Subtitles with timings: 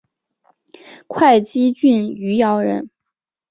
[1.07, 2.89] 会稽郡余姚人。